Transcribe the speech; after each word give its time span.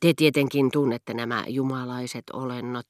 Te 0.00 0.12
tietenkin 0.16 0.70
tunnette 0.70 1.14
nämä 1.14 1.44
jumalaiset 1.48 2.24
olennot, 2.32 2.86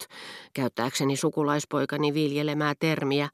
käyttääkseni 0.54 1.16
sukulaispoikani 1.16 2.14
viljelemää 2.14 2.74
termiä, 2.78 3.28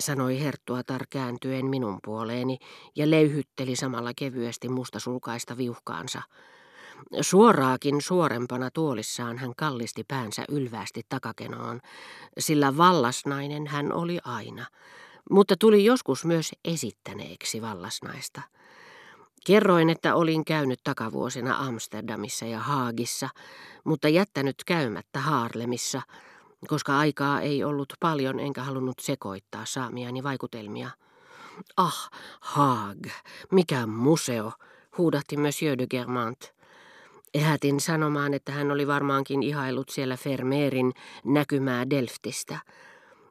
sanoi 0.00 0.40
Herttuatar 0.40 1.06
kääntyen 1.10 1.66
minun 1.66 1.98
puoleeni 2.04 2.58
ja 2.96 3.10
leyhytteli 3.10 3.76
samalla 3.76 4.12
kevyesti 4.16 4.68
mustasulkaista 4.68 5.56
viuhkaansa. 5.56 6.22
Suoraakin 7.20 8.00
suorempana 8.00 8.70
tuolissaan 8.70 9.38
hän 9.38 9.52
kallisti 9.56 10.04
päänsä 10.08 10.44
ylvästi 10.48 11.02
takakenoon, 11.08 11.80
sillä 12.38 12.76
vallasnainen 12.76 13.66
hän 13.66 13.92
oli 13.92 14.18
aina, 14.24 14.66
mutta 15.30 15.54
tuli 15.60 15.84
joskus 15.84 16.24
myös 16.24 16.52
esittäneeksi 16.64 17.62
vallasnaista. 17.62 18.42
Kerroin, 19.46 19.90
että 19.90 20.14
olin 20.14 20.44
käynyt 20.44 20.80
takavuosina 20.84 21.56
Amsterdamissa 21.58 22.46
ja 22.46 22.58
Haagissa, 22.58 23.28
mutta 23.84 24.08
jättänyt 24.08 24.56
käymättä 24.66 25.20
Haarlemissa, 25.20 26.02
koska 26.68 26.98
aikaa 26.98 27.40
ei 27.40 27.64
ollut 27.64 27.92
paljon 28.00 28.40
enkä 28.40 28.62
halunnut 28.62 28.98
sekoittaa 28.98 29.64
saamiani 29.64 30.22
vaikutelmia. 30.22 30.90
Ah, 31.76 32.10
Haag, 32.40 33.06
mikä 33.50 33.86
museo, 33.86 34.52
huudahti 34.98 35.36
Monsieur 35.36 35.78
de 35.78 35.86
Germant. 35.86 36.52
Ehätin 37.34 37.80
sanomaan, 37.80 38.34
että 38.34 38.52
hän 38.52 38.70
oli 38.70 38.86
varmaankin 38.86 39.42
ihailut 39.42 39.88
siellä 39.88 40.16
Fermeerin 40.16 40.92
näkymää 41.24 41.90
Delftistä, 41.90 42.58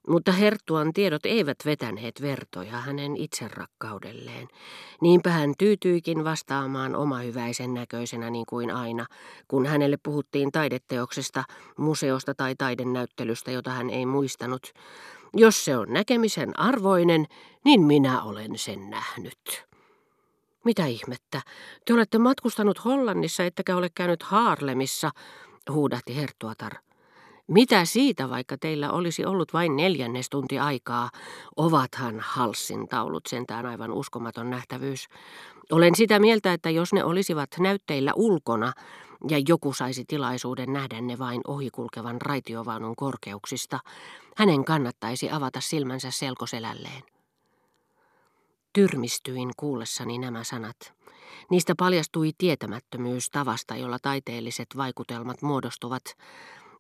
mutta 0.07 0.31
Herttuan 0.31 0.93
tiedot 0.93 1.25
eivät 1.25 1.57
vetäneet 1.65 2.21
vertoja 2.21 2.71
hänen 2.71 3.17
itserakkaudelleen. 3.17 4.47
Niinpä 5.01 5.29
hän 5.29 5.53
tyytyikin 5.57 6.23
vastaamaan 6.23 6.95
omahyväisen 6.95 7.73
näköisenä 7.73 8.29
niin 8.29 8.45
kuin 8.49 8.71
aina, 8.71 9.05
kun 9.47 9.65
hänelle 9.65 9.97
puhuttiin 10.03 10.51
taideteoksesta, 10.51 11.43
museosta 11.77 12.33
tai 12.35 12.55
taidennäyttelystä, 12.55 13.51
jota 13.51 13.71
hän 13.71 13.89
ei 13.89 14.05
muistanut. 14.05 14.73
Jos 15.33 15.65
se 15.65 15.77
on 15.77 15.93
näkemisen 15.93 16.59
arvoinen, 16.59 17.25
niin 17.65 17.81
minä 17.81 18.21
olen 18.21 18.57
sen 18.57 18.89
nähnyt. 18.89 19.65
Mitä 20.65 20.85
ihmettä? 20.85 21.41
Te 21.85 21.93
olette 21.93 22.17
matkustanut 22.17 22.85
Hollannissa, 22.85 23.43
ettekä 23.43 23.75
ole 23.75 23.89
käynyt 23.95 24.23
Haarlemissa, 24.23 25.11
huudahti 25.69 26.15
Herttuatar. 26.15 26.71
Mitä 27.51 27.85
siitä, 27.85 28.29
vaikka 28.29 28.57
teillä 28.57 28.91
olisi 28.91 29.25
ollut 29.25 29.53
vain 29.53 29.75
neljännes 29.75 30.29
tunti 30.29 30.59
aikaa? 30.59 31.09
Ovathan 31.55 32.19
Halssin 32.19 32.87
taulut 32.87 33.25
sentään 33.25 33.65
aivan 33.65 33.91
uskomaton 33.91 34.49
nähtävyys. 34.49 35.07
Olen 35.71 35.95
sitä 35.95 36.19
mieltä, 36.19 36.53
että 36.53 36.69
jos 36.69 36.93
ne 36.93 37.03
olisivat 37.03 37.49
näytteillä 37.59 38.11
ulkona 38.15 38.73
ja 39.29 39.37
joku 39.47 39.73
saisi 39.73 40.05
tilaisuuden 40.05 40.73
nähdä 40.73 41.01
ne 41.01 41.19
vain 41.19 41.41
ohikulkevan 41.47 42.21
raitiovaunun 42.21 42.95
korkeuksista, 42.95 43.79
hänen 44.37 44.65
kannattaisi 44.65 45.31
avata 45.31 45.61
silmänsä 45.61 46.11
selkoselälleen. 46.11 47.03
Tyrmistyin 48.73 49.51
kuullessani 49.57 50.17
nämä 50.17 50.43
sanat. 50.43 50.93
Niistä 51.49 51.73
paljastui 51.77 52.31
tietämättömyys 52.37 53.29
tavasta, 53.29 53.75
jolla 53.75 53.97
taiteelliset 54.01 54.67
vaikutelmat 54.77 55.41
muodostuvat, 55.41 56.03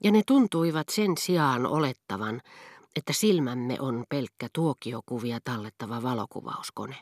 ja 0.03 0.11
ne 0.11 0.21
tuntuivat 0.27 0.89
sen 0.89 1.17
sijaan 1.17 1.65
olettavan, 1.65 2.41
että 2.95 3.13
silmämme 3.13 3.77
on 3.79 4.03
pelkkä 4.09 4.47
tuokiokuvia 4.53 5.39
tallettava 5.43 6.03
valokuvauskone. 6.03 6.95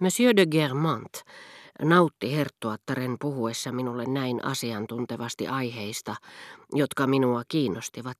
Monsieur 0.00 0.36
de 0.36 0.46
Germant 0.46 1.22
nautti 1.82 2.36
herttuattaren 2.36 3.16
puhuessa 3.20 3.72
minulle 3.72 4.06
näin 4.06 4.44
asiantuntevasti 4.44 5.48
aiheista, 5.48 6.16
jotka 6.72 7.06
minua 7.06 7.42
kiinnostivat. 7.48 8.18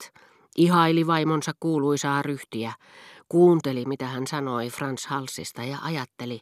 Ihaili 0.57 1.07
vaimonsa 1.07 1.51
kuuluisaa 1.59 2.21
ryhtiä, 2.21 2.73
kuunteli 3.29 3.85
mitä 3.85 4.07
hän 4.07 4.27
sanoi 4.27 4.69
Frans 4.69 5.07
Halsista 5.07 5.63
ja 5.63 5.77
ajatteli, 5.81 6.39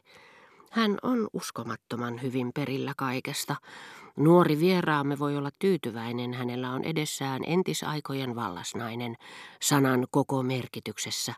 hän 0.70 0.98
on 1.02 1.28
uskomattoman 1.32 2.22
hyvin 2.22 2.50
perillä 2.54 2.92
kaikesta, 2.96 3.56
Nuori 4.18 4.60
vieraamme 4.60 5.18
voi 5.18 5.36
olla 5.36 5.50
tyytyväinen, 5.58 6.34
hänellä 6.34 6.72
on 6.72 6.84
edessään 6.84 7.42
entisaikojen 7.46 8.34
vallasnainen, 8.34 9.14
sanan 9.62 10.06
koko 10.10 10.42
merkityksessä, 10.42 11.34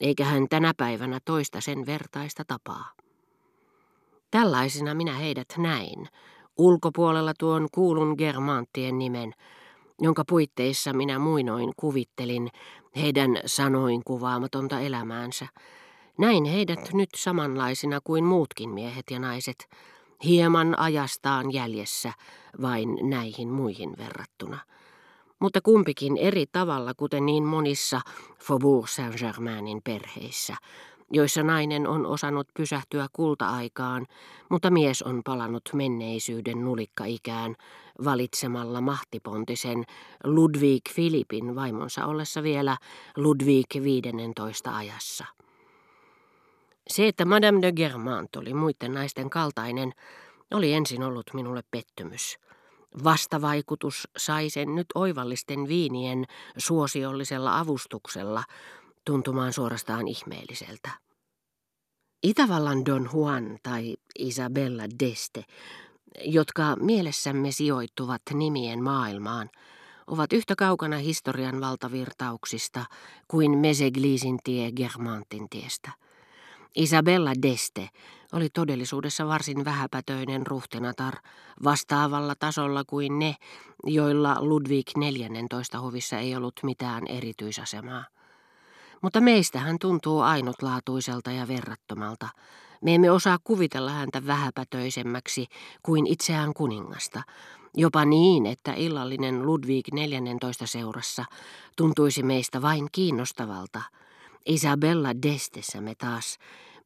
eikä 0.00 0.24
hän 0.24 0.48
tänä 0.48 0.72
päivänä 0.76 1.18
toista 1.24 1.60
sen 1.60 1.86
vertaista 1.86 2.44
tapaa. 2.46 2.92
Tällaisina 4.30 4.94
minä 4.94 5.14
heidät 5.14 5.48
näin, 5.58 6.08
ulkopuolella 6.56 7.32
tuon 7.38 7.68
kuulun 7.72 8.14
Germanttien 8.18 8.98
nimen, 8.98 9.32
jonka 10.00 10.24
puitteissa 10.28 10.92
minä 10.92 11.18
muinoin 11.18 11.72
kuvittelin 11.76 12.48
heidän 12.96 13.30
sanoin 13.46 14.02
kuvaamatonta 14.04 14.80
elämäänsä. 14.80 15.46
Näin 16.18 16.44
heidät 16.44 16.92
nyt 16.92 17.08
samanlaisina 17.16 18.00
kuin 18.04 18.24
muutkin 18.24 18.70
miehet 18.70 19.04
ja 19.10 19.18
naiset, 19.18 19.68
hieman 20.24 20.78
ajastaan 20.78 21.52
jäljessä 21.52 22.12
vain 22.62 22.98
näihin 23.02 23.48
muihin 23.48 23.94
verrattuna. 23.98 24.58
Mutta 25.38 25.60
kumpikin 25.60 26.16
eri 26.16 26.44
tavalla, 26.52 26.94
kuten 26.94 27.26
niin 27.26 27.44
monissa 27.44 28.00
Faubourg 28.38 28.88
Saint-Germainin 28.88 29.80
perheissä, 29.84 30.56
joissa 31.12 31.42
nainen 31.42 31.86
on 31.86 32.06
osannut 32.06 32.48
pysähtyä 32.54 33.06
kulta-aikaan, 33.12 34.06
mutta 34.50 34.70
mies 34.70 35.02
on 35.02 35.20
palannut 35.24 35.62
menneisyyden 35.74 36.64
nulikka-ikään 36.64 37.56
valitsemalla 38.04 38.80
mahtipontisen 38.80 39.84
Ludwig 40.24 40.82
Filipin 40.90 41.54
vaimonsa 41.54 42.06
ollessa 42.06 42.42
vielä 42.42 42.76
Ludwig 43.16 43.66
15 43.82 44.76
ajassa. 44.76 45.24
Se, 46.90 47.08
että 47.08 47.24
Madame 47.24 47.62
de 47.62 47.72
Germant 47.72 48.36
oli 48.36 48.54
muiden 48.54 48.94
naisten 48.94 49.30
kaltainen, 49.30 49.92
oli 50.50 50.72
ensin 50.72 51.02
ollut 51.02 51.30
minulle 51.34 51.62
pettymys. 51.70 52.38
Vastavaikutus 53.04 54.08
sai 54.16 54.50
sen 54.50 54.74
nyt 54.74 54.86
oivallisten 54.94 55.68
viinien 55.68 56.24
suosiollisella 56.56 57.58
avustuksella 57.58 58.44
tuntumaan 59.04 59.52
suorastaan 59.52 60.08
ihmeelliseltä. 60.08 60.90
Itävallan 62.22 62.86
Don 62.86 63.10
Juan 63.14 63.58
tai 63.62 63.96
Isabella 64.18 64.82
d'Este, 64.82 65.42
jotka 66.24 66.76
mielessämme 66.76 67.52
sijoittuvat 67.52 68.22
nimien 68.34 68.82
maailmaan, 68.82 69.50
ovat 70.06 70.32
yhtä 70.32 70.56
kaukana 70.56 70.96
historian 70.96 71.60
valtavirtauksista 71.60 72.84
kuin 73.28 73.58
Meseglisin 73.58 74.38
tie 74.44 74.72
Germantin 74.72 75.48
tiestä. 75.50 75.90
Isabella 76.76 77.32
Deste 77.42 77.88
oli 78.32 78.48
todellisuudessa 78.48 79.26
varsin 79.26 79.64
vähäpätöinen 79.64 80.46
ruhtenatar, 80.46 81.14
vastaavalla 81.64 82.34
tasolla 82.38 82.84
kuin 82.86 83.18
ne, 83.18 83.36
joilla 83.84 84.36
Ludwig 84.40 84.90
14 84.96 85.78
hovissa 85.78 86.18
ei 86.18 86.36
ollut 86.36 86.54
mitään 86.62 87.06
erityisasemaa. 87.06 88.04
Mutta 89.02 89.20
meistä 89.20 89.58
hän 89.58 89.76
tuntuu 89.80 90.20
ainutlaatuiselta 90.20 91.30
ja 91.32 91.48
verrattomalta. 91.48 92.28
Me 92.82 92.94
emme 92.94 93.10
osaa 93.10 93.38
kuvitella 93.44 93.90
häntä 93.90 94.26
vähäpätöisemmäksi 94.26 95.46
kuin 95.82 96.06
itseään 96.06 96.54
kuningasta, 96.54 97.22
jopa 97.76 98.04
niin, 98.04 98.46
että 98.46 98.72
illallinen 98.72 99.46
Ludwig 99.46 99.88
14 99.92 100.66
seurassa 100.66 101.24
tuntuisi 101.76 102.22
meistä 102.22 102.62
vain 102.62 102.88
kiinnostavalta– 102.92 103.82
Isabella 104.46 105.22
Destessä 105.22 105.80
me 105.80 105.94
taas, 105.94 106.38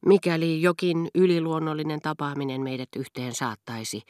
mikäli 0.05 0.61
jokin 0.61 1.09
yliluonnollinen 1.15 2.01
tapaaminen 2.01 2.61
meidät 2.61 2.89
yhteen 2.95 3.33
saattaisi, 3.33 4.01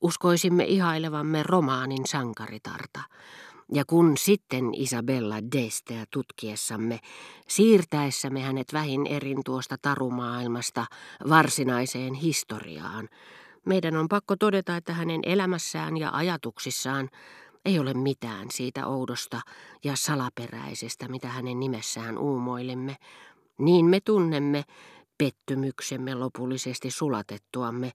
uskoisimme 0.00 0.64
ihailevamme 0.64 1.42
romaanin 1.42 2.06
sankaritarta. 2.06 3.00
Ja 3.74 3.84
kun 3.86 4.16
sitten 4.16 4.74
Isabella 4.74 5.36
Desteä 5.52 6.04
tutkiessamme, 6.10 7.00
siirtäessämme 7.48 8.40
hänet 8.40 8.72
vähin 8.72 9.06
erin 9.06 9.40
tuosta 9.44 9.76
tarumaailmasta 9.82 10.86
varsinaiseen 11.28 12.14
historiaan, 12.14 13.08
meidän 13.66 13.96
on 13.96 14.08
pakko 14.08 14.36
todeta, 14.36 14.76
että 14.76 14.92
hänen 14.92 15.20
elämässään 15.22 15.96
ja 15.96 16.10
ajatuksissaan 16.12 17.10
ei 17.64 17.78
ole 17.78 17.94
mitään 17.94 18.48
siitä 18.50 18.86
oudosta 18.86 19.40
ja 19.84 19.96
salaperäisestä, 19.96 21.08
mitä 21.08 21.28
hänen 21.28 21.60
nimessään 21.60 22.18
uumoilimme. 22.18 22.96
Niin 23.58 23.86
me 23.86 24.00
tunnemme 24.00 24.64
pettymyksemme 25.18 26.14
lopullisesti 26.14 26.90
sulatettuamme 26.90 27.92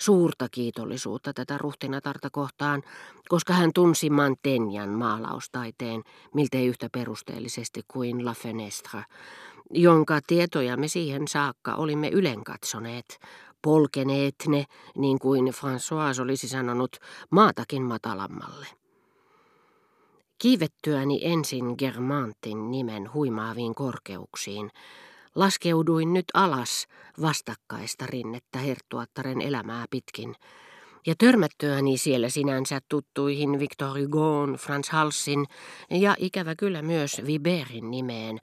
suurta 0.00 0.48
kiitollisuutta 0.50 1.32
tätä 1.32 1.58
ruhtinatarta 1.58 2.28
kohtaan, 2.32 2.82
koska 3.28 3.52
hän 3.52 3.70
tunsi 3.74 4.10
Mantenjan 4.10 4.88
maalaustaiteen 4.90 6.02
miltei 6.34 6.66
yhtä 6.66 6.88
perusteellisesti 6.92 7.82
kuin 7.88 8.24
La 8.24 8.34
Fenestre, 8.34 9.04
jonka 9.70 10.20
tietoja 10.26 10.76
me 10.76 10.88
siihen 10.88 11.28
saakka 11.28 11.74
olimme 11.74 12.08
ylen 12.08 12.44
katsoneet, 12.44 13.18
polkeneet 13.62 14.34
ne, 14.48 14.64
niin 14.96 15.18
kuin 15.18 15.46
François 15.48 16.22
olisi 16.22 16.48
sanonut, 16.48 16.96
maatakin 17.30 17.82
matalammalle. 17.82 18.77
Kiivettyäni 20.38 21.20
ensin 21.22 21.74
Germantin 21.78 22.70
nimen 22.70 23.14
huimaaviin 23.14 23.74
korkeuksiin, 23.74 24.70
laskeuduin 25.34 26.12
nyt 26.12 26.24
alas 26.34 26.86
vastakkaista 27.20 28.06
rinnettä 28.06 28.58
herttuattaren 28.58 29.40
elämää 29.40 29.84
pitkin, 29.90 30.34
ja 31.06 31.14
törmättyäni 31.18 31.98
siellä 31.98 32.28
sinänsä 32.28 32.80
tuttuihin 32.88 33.58
Victor 33.58 33.98
Hugoon, 34.00 34.54
Franz 34.54 34.88
Halsin 34.88 35.46
ja 35.90 36.14
ikävä 36.18 36.54
kyllä 36.54 36.82
myös 36.82 37.22
Viberin 37.26 37.90
nimeen, 37.90 38.38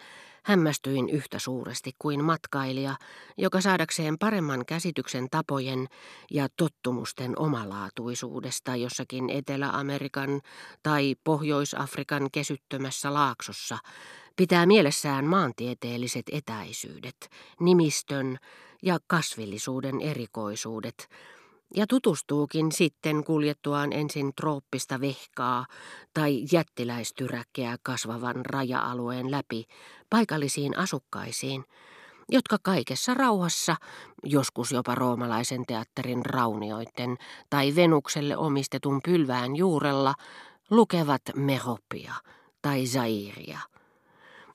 hämmästyin 0.45 1.09
yhtä 1.09 1.39
suuresti 1.39 1.91
kuin 1.99 2.23
matkailija, 2.23 2.95
joka 3.37 3.61
saadakseen 3.61 4.17
paremman 4.17 4.65
käsityksen 4.65 5.27
tapojen 5.31 5.87
ja 6.31 6.47
tottumusten 6.57 7.39
omalaatuisuudesta 7.39 8.75
jossakin 8.75 9.29
Etelä-Amerikan 9.29 10.41
tai 10.83 11.15
Pohjois-Afrikan 11.23 12.29
kesyttömässä 12.31 13.13
laaksossa, 13.13 13.77
pitää 14.35 14.65
mielessään 14.65 15.25
maantieteelliset 15.25 16.25
etäisyydet, 16.31 17.29
nimistön 17.59 18.37
ja 18.83 18.97
kasvillisuuden 19.07 20.01
erikoisuudet, 20.01 21.09
ja 21.75 21.87
tutustuukin 21.87 22.71
sitten 22.71 23.23
kuljettuaan 23.23 23.93
ensin 23.93 24.33
trooppista 24.35 25.01
vehkaa 25.01 25.65
tai 26.13 26.43
jättiläistyräkkeä 26.51 27.75
kasvavan 27.83 28.45
raja-alueen 28.45 29.31
läpi 29.31 29.65
paikallisiin 30.09 30.77
asukkaisiin, 30.77 31.63
jotka 32.29 32.57
kaikessa 32.63 33.13
rauhassa, 33.13 33.75
joskus 34.23 34.71
jopa 34.71 34.95
roomalaisen 34.95 35.65
teatterin 35.65 36.25
raunioiden 36.25 37.17
tai 37.49 37.75
Venukselle 37.75 38.37
omistetun 38.37 39.01
pylvään 39.05 39.55
juurella, 39.55 40.13
lukevat 40.69 41.21
Meropia 41.35 42.13
tai 42.61 42.85
Zairia– 42.85 43.59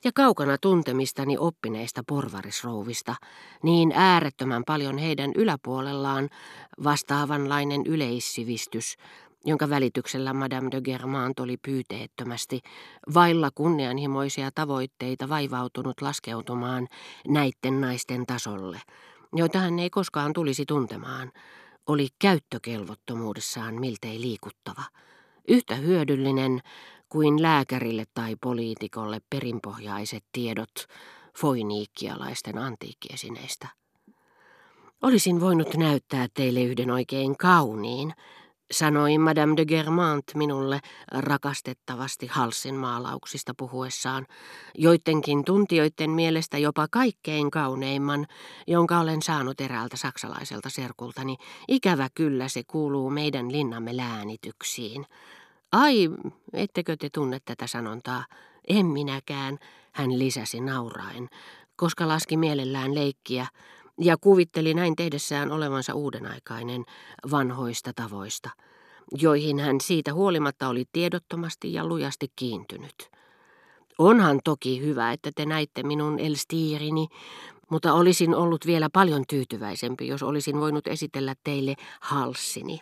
ja 0.05 0.11
kaukana 0.15 0.59
tuntemistani 0.59 1.39
oppineista 1.39 2.03
porvarisrouvista, 2.07 3.15
niin 3.63 3.93
äärettömän 3.95 4.63
paljon 4.67 4.99
heidän 4.99 5.33
yläpuolellaan 5.35 6.29
vastaavanlainen 6.85 7.87
yleissivistys, 7.87 8.97
jonka 9.45 9.71
välityksellä 9.71 10.33
Madame 10.33 10.71
de 10.71 10.81
Germant 10.81 11.41
oli 11.41 11.57
pyyteettömästi, 11.57 12.61
vailla 13.15 13.51
kunnianhimoisia 13.55 14.51
tavoitteita 14.55 15.29
vaivautunut 15.29 16.01
laskeutumaan 16.01 16.89
näiden 17.29 17.81
naisten 17.81 18.27
tasolle, 18.27 18.81
joita 19.33 19.59
hän 19.59 19.79
ei 19.79 19.91
koskaan 19.91 20.33
tulisi 20.33 20.67
tuntemaan, 20.67 21.33
oli 21.87 22.09
käyttökelvottomuudessaan 22.19 23.75
miltei 23.75 24.21
liikuttava, 24.21 24.83
yhtä 25.49 25.75
hyödyllinen 25.75 26.61
kuin 27.11 27.43
lääkärille 27.43 28.05
tai 28.15 28.37
poliitikolle 28.41 29.21
perinpohjaiset 29.31 30.25
tiedot 30.33 30.75
foiniikkialaisten 31.39 32.59
antiikkiesineistä. 32.59 33.69
Olisin 35.03 35.41
voinut 35.41 35.75
näyttää 35.75 36.27
teille 36.35 36.63
yhden 36.63 36.91
oikein 36.91 37.37
kauniin, 37.37 38.13
sanoi 38.71 39.19
Madame 39.19 39.57
de 39.57 39.65
Germant 39.65 40.25
minulle 40.35 40.81
rakastettavasti 41.13 42.27
Halsin 42.27 42.75
maalauksista 42.75 43.55
puhuessaan, 43.59 44.27
joidenkin 44.79 45.45
tuntijoiden 45.45 46.11
mielestä 46.11 46.59
jopa 46.59 46.87
kaikkein 46.91 47.51
kauneimman, 47.51 48.27
jonka 48.67 49.01
olen 49.01 49.23
saanut 49.23 49.61
eräältä 49.61 49.97
saksalaiselta 49.97 50.71
serkultani. 50.71 51.37
Ikävä 51.69 52.09
kyllä 52.15 52.49
se 52.49 52.63
kuuluu 52.67 53.11
meidän 53.11 53.53
linnamme 53.53 53.97
läänityksiin. 53.97 55.07
Ai, 55.73 56.11
ettekö 56.53 56.97
te 56.97 57.09
tunne 57.15 57.39
tätä 57.45 57.67
sanontaa? 57.67 58.25
En 58.69 58.87
minäkään, 58.87 59.59
hän 59.93 60.19
lisäsi 60.19 60.61
nauraen, 60.61 61.29
koska 61.77 62.09
laski 62.09 62.37
mielellään 62.37 62.95
leikkiä 62.95 63.47
ja 64.01 64.17
kuvitteli 64.17 64.75
näin 64.75 64.97
tehdessään 64.97 65.53
olevansa 65.53 65.95
uudenaikainen 65.95 66.85
vanhoista 67.31 67.93
tavoista, 67.93 68.51
joihin 69.13 69.59
hän 69.59 69.81
siitä 69.81 70.15
huolimatta 70.15 70.69
oli 70.69 70.85
tiedottomasti 70.93 71.73
ja 71.73 71.87
lujasti 71.87 72.27
kiintynyt. 72.37 73.11
Onhan 73.99 74.41
toki 74.45 74.81
hyvä, 74.81 75.13
että 75.13 75.31
te 75.35 75.47
näitte 75.47 75.83
minun 75.83 76.19
Elstiirini, 76.19 77.07
mutta 77.71 77.93
olisin 77.93 78.35
ollut 78.35 78.67
vielä 78.67 78.89
paljon 78.93 79.25
tyytyväisempi, 79.29 80.07
jos 80.07 80.23
olisin 80.23 80.61
voinut 80.61 80.87
esitellä 80.87 81.35
teille 81.45 81.75
halssini, 82.01 82.81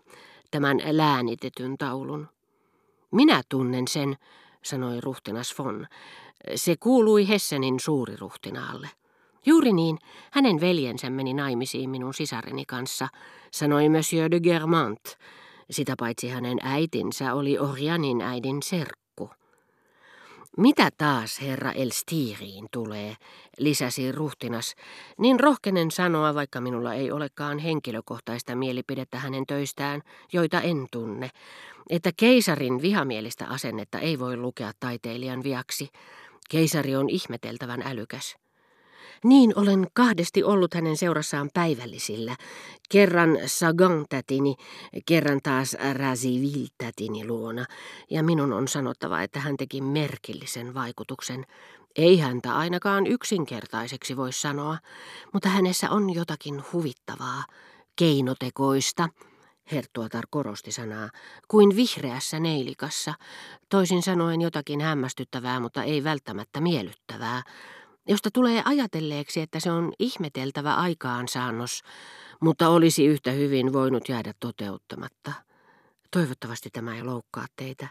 tämän 0.51 0.81
läänitetyn 0.91 1.79
taulun. 1.79 2.29
Minä 3.11 3.43
tunnen 3.49 3.89
sen, 3.89 4.17
sanoi 4.65 5.01
ruhtinas 5.01 5.59
von. 5.59 5.87
Se 6.55 6.77
kuului 6.77 7.29
Hessenin 7.29 7.81
suuriruhtinaalle. 7.81 8.89
Juuri 9.47 9.73
niin, 9.73 9.99
hänen 10.31 10.61
veljensä 10.61 11.11
meni 11.11 11.35
naimisiin 11.35 11.91
minun 11.91 12.15
sisareni 12.15 12.65
kanssa, 12.65 13.09
sanoi 13.51 13.89
Monsieur 13.89 14.31
de 14.31 14.41
Germant. 14.41 15.01
Sitä 15.71 15.95
paitsi 15.99 16.29
hänen 16.29 16.59
äitinsä 16.63 17.35
oli 17.35 17.59
Orianin 17.59 18.21
äidin 18.21 18.63
serkku. 18.63 19.08
Mitä 20.59 20.89
taas 20.99 21.41
herra 21.41 21.73
Elstiiriin 21.73 22.67
tulee, 22.73 23.17
lisäsi 23.59 24.13
ruhtinas, 24.13 24.75
niin 25.19 25.41
rohkenen 25.41 25.91
sanoa, 25.91 26.35
vaikka 26.35 26.61
minulla 26.61 26.95
ei 26.95 27.11
olekaan 27.11 27.59
henkilökohtaista 27.59 28.55
mielipidettä 28.55 29.19
hänen 29.19 29.47
töistään, 29.47 30.03
joita 30.33 30.61
en 30.61 30.87
tunne, 30.91 31.31
että 31.91 32.11
keisarin 32.17 32.83
vihamielistä 32.83 33.47
asennetta 33.47 33.99
ei 33.99 34.19
voi 34.19 34.37
lukea 34.37 34.73
taiteilijan 34.81 35.43
viaksi. 35.43 35.89
Keisari 36.51 36.97
on 36.97 37.09
ihmeteltävän 37.09 37.83
älykäs. 37.83 38.37
Niin 39.25 39.53
olen 39.57 39.87
kahdesti 39.93 40.45
ollut 40.45 40.75
hänen 40.75 40.97
seurassaan 40.97 41.51
päivällisillä. 41.55 42.37
Kerran 42.89 43.39
Sagan-tätini, 43.47 44.55
kerran 45.07 45.41
taas 45.43 45.77
Razivil-tätini 45.93 47.27
luona. 47.27 47.65
Ja 48.11 48.23
minun 48.23 48.53
on 48.53 48.69
sanottava, 48.69 49.23
että 49.23 49.41
hän 49.41 49.57
teki 49.57 49.81
merkillisen 49.81 50.75
vaikutuksen. 50.75 51.47
Ei 51.97 52.19
häntä 52.19 52.57
ainakaan 52.57 53.07
yksinkertaiseksi 53.07 54.17
voi 54.17 54.33
sanoa, 54.33 54.79
mutta 55.33 55.49
hänessä 55.49 55.91
on 55.91 56.15
jotakin 56.15 56.63
huvittavaa, 56.73 57.45
keinotekoista, 57.97 59.09
Herttuatar 59.73 60.25
korosti 60.31 60.73
sanaa, 60.73 61.11
kuin 61.49 61.77
vihreässä 61.77 62.41
neilikassa, 62.41 63.15
toisin 63.69 64.03
sanoen 64.03 64.41
jotakin 64.41 64.81
hämmästyttävää, 64.81 65.61
mutta 65.61 65.83
ei 65.83 66.05
välttämättä 66.05 66.61
miellyttävää, 66.61 67.43
josta 68.09 68.31
tulee 68.31 68.63
ajatelleeksi, 68.65 69.41
että 69.41 69.61
se 69.61 69.71
on 69.71 69.93
ihmeteltävä 69.99 70.75
aikaansaannos, 70.75 71.83
mutta 72.41 72.69
olisi 72.69 73.07
yhtä 73.07 73.31
hyvin 73.31 73.73
voinut 73.73 74.09
jäädä 74.09 74.33
toteuttamatta. 74.41 75.33
Toivottavasti 76.11 76.71
tämä 76.71 76.97
ei 76.97 77.03
loukkaa 77.03 77.47
teitä. 77.57 77.89